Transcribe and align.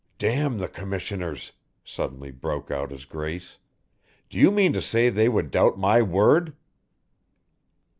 "Damn 0.17 0.57
the 0.57 0.67
Commissioners," 0.67 1.51
suddenly 1.83 2.31
broke 2.31 2.71
out 2.71 2.89
his 2.89 3.05
Grace. 3.05 3.59
"Do 4.31 4.39
you 4.39 4.49
mean 4.49 4.73
to 4.73 4.81
say 4.81 5.09
they 5.09 5.29
would 5.29 5.51
doubt 5.51 5.77
my 5.77 6.01
word?" 6.01 6.55